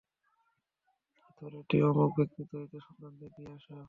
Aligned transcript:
এ 1.19 1.31
থলেটি 1.37 1.77
অমুক 1.87 2.09
ব্যক্তির 2.17 2.45
দরিদ্র 2.51 2.77
সন্তানদের 2.85 3.29
দিয়ে 3.35 3.49
আস। 3.55 3.65